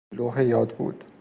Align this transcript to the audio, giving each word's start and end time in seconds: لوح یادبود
لوح 0.11 0.39
یادبود 0.39 1.03